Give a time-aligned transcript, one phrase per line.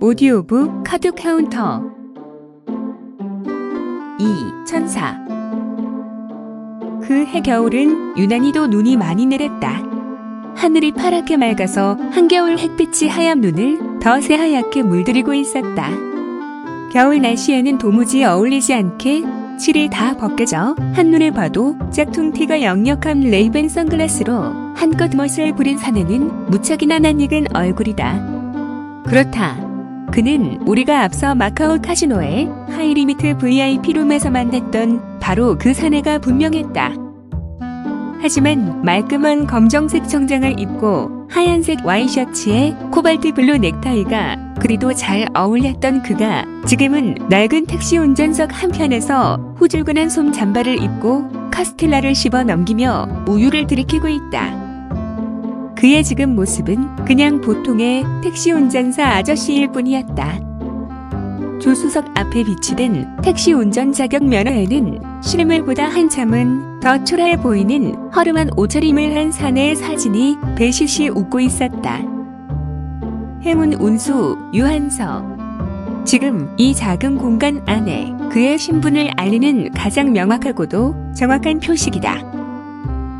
[0.00, 1.82] 오디오 북 카드 카운터
[4.18, 4.64] 2.
[4.66, 5.18] 천사
[7.02, 9.82] 그 해 겨울은 유난히도 눈이 많이 내렸다.
[10.56, 15.90] 하늘이 파랗게 맑아서 한겨울 햇빛이 하얀 눈을 더 새하얗게 물들이고 있었다.
[16.92, 19.22] 겨울 날씨에는 도무지 어울리지 않게
[19.58, 26.98] 칠이 다 벗겨져 한눈에 봐도 짝퉁 티가 역력한 레이밴 선글라스로 한껏 멋을 부린 사내는 무척이나
[26.98, 28.36] 낯익은 얼굴이다.
[29.06, 29.65] 그렇다.
[30.12, 36.94] 그는 우리가 앞서 마카오 카지노의 high limit VIP 룸에서 만났던 바로 그 사내가 분명했다.
[38.20, 47.16] 하지만 말끔한 검정색 정장을 입고 하얀색 와이셔츠에 코발트 블루 넥타이가 그리도 잘 어울렸던 그가 지금은
[47.28, 54.65] 낡은 택시 운전석 한편에서 후줄근한 솜 잠바를 입고 카스텔라를 씹어 넘기며 우유를 들이키고 있다.
[55.76, 60.40] 그의 지금 모습은 그냥 보통의 택시 운전사 아저씨일 뿐이었다.
[61.60, 69.32] 조수석 앞에 비치된 택시 운전 자격 면허에는 실물보다 한참은 더 초라해 보이는 허름한 옷차림을 한
[69.32, 72.00] 사내의 사진이 배시시 웃고 있었다.
[73.42, 75.24] 행운 운수 유한서
[76.04, 82.35] 지금 이 작은 공간 안에 그의 신분을 알리는 가장 명확하고도 정확한 표식이다.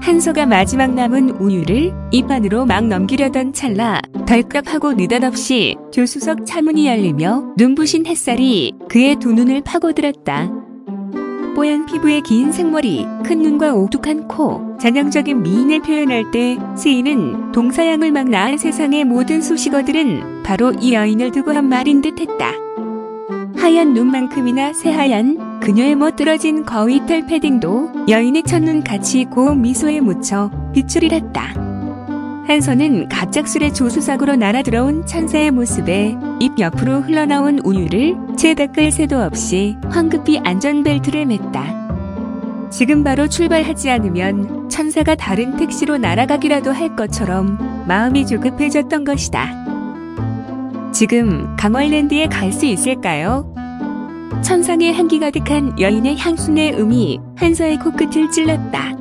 [0.00, 8.06] 한서가 마지막 남은 우유를 입 안으로 막 넘기려던 찰나 덜컥하고 느닷없이 조수석 차문이 열리며 눈부신
[8.06, 10.50] 햇살이 그의 두 눈을 파고들었다.
[11.54, 18.28] 뽀얀 피부의 긴 생머리, 큰 눈과 오뚝한 코, 전형적인 미인을 표현할 때 쓰이는 동서양을 막
[18.30, 22.52] 낳은 세상의 모든 수식어들은 바로 이 여인을 두고 한 말인 듯 했다.
[23.56, 31.04] 하얀 눈만큼이나 새하얀 그녀의 멋들어진 거위 털 패딩도 여인의 첫눈 같이 고운 미소에 묻혀 빛을
[31.04, 31.54] 잃었다.
[32.46, 40.40] 한선은 갑작스레 조수석으로 날아들어온 천사의 모습에 입 옆으로 흘러나온 우유를 채 닦을 새도 없이 황급히
[40.42, 42.70] 안전벨트를 맸다.
[42.70, 49.60] 지금 바로 출발하지 않으면 천사가 다른 택시로 날아가기라도 할 것처럼 마음이 조급해졌던 것이다.
[50.92, 53.52] 지금 강월랜드에 갈 수 있을까요?
[54.42, 58.96] 천상의 향기 가득한 여인의 향순의 음이 한서의 코끝을 찔렀다.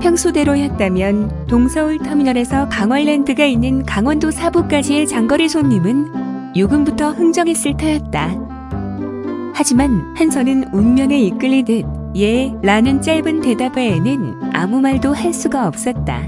[0.00, 8.36] 평소대로였다면 동서울 터미널에서 강월랜드가 있는 강원도 사부까지의 장거리 손님은 요금부터 흥정했을 터였다.
[9.54, 16.22] 하지만 한서는 운명에 이끌리듯 예 라는 짧은 대답 외에는 아무 말도 할 수가 없었다.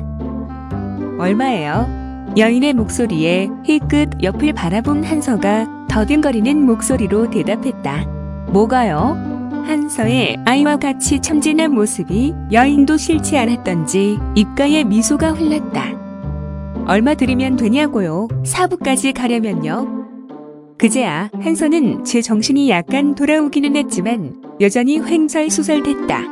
[1.19, 2.05] 얼마예요?
[2.37, 8.05] 여인의 목소리에 힐끗 옆을 바라본 한서가 더듬거리는 목소리로 대답했다.
[8.49, 9.17] 뭐가요?
[9.65, 15.85] 한서의 아이와 같이 참진한 모습이 여인도 싫지 않았던지 입가에 미소가 흘렀다.
[16.89, 18.27] 얼마 드리면 되냐고요?
[18.45, 20.75] 사부까지 가려면요.
[20.79, 26.23] 그제야 한서는 제 정신이 약간 돌아오기는 했지만 여전히 횡설수설됐다.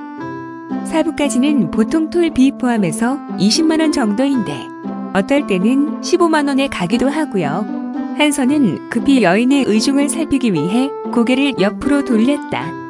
[0.86, 4.56] 사부까지는 보통 톨비 포함해서 20만원 정도인데
[5.14, 7.81] 어떨 때는 15만원에 가기도 하고요.
[8.18, 12.82] 한서는 급히 여인의 의중을 살피기 위해 고개를 옆으로 돌렸다.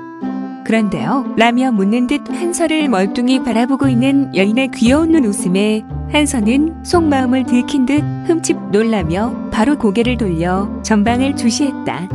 [0.64, 7.86] 그런데요, 라며 묻는 듯 한서를 멀뚱히 바라보고 있는 여인의 귀여운 눈 웃음에 한서는 속마음을 들킨
[7.86, 12.08] 듯 흠칫 놀라며 바로 고개를 돌려 전방을 주시했다.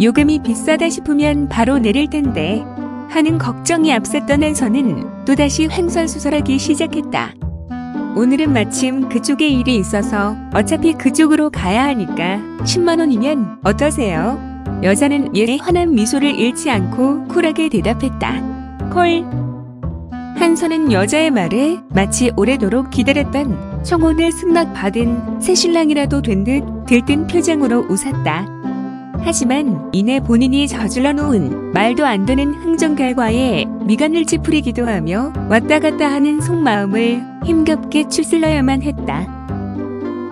[0.00, 2.64] 요금이 비싸다 싶으면 바로 내릴 텐데
[3.08, 7.45] 하는 걱정이 앞섰던 한서는 또다시 횡설수설하기 시작했다.
[8.16, 14.40] 오늘은 마침 그쪽에 일이 있어서 어차피 그쪽으로 가야 하니까 10만원이면 어떠세요?
[14.82, 18.88] 여자는 예의 환한 미소를 잃지 않고 쿨하게 대답했다.
[18.90, 19.22] 콜.
[20.38, 28.55] 한선은 여자의 말에 마치 오래도록 기다렸던 청혼을 승낙받은 새 신랑이라도 된 듯 들뜬 표정으로 웃었다.
[29.26, 36.12] 하지만 이내 본인이 저질러 놓은 말도 안 되는 흥정 결과에 미간을 찌푸리기도 하며 왔다 갔다
[36.12, 39.26] 하는 속마음을 힘겹게 추슬러야만 했다.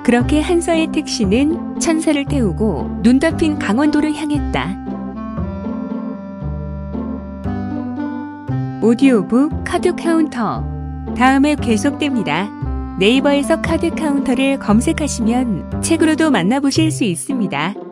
[0.05, 4.79] 그렇게 한서의 택시는 천사를 태우고 눈 덮인 강원도를 향했다.
[8.81, 10.65] 오디오북 카드 카운터
[11.17, 12.49] 다음에 계속됩니다.
[13.01, 17.84] 네이버에서 카드 카운터를 검색하시면 책으로도 만나보실 수 있습니다.